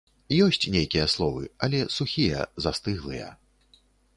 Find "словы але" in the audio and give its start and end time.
1.15-1.79